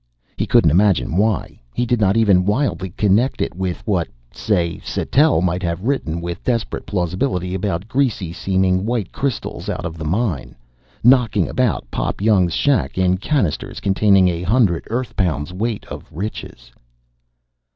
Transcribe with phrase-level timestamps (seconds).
[0.35, 1.61] He couldn't imagine why.
[1.75, 6.43] He did not even wildly connect it with what say Sattell might have written with
[6.43, 10.55] desperate plausibility about greasy seeming white crystals out of the mine,
[11.03, 16.71] knocking about Pop Young's shack in cannisters containing a hundred Earth pounds weight of richness.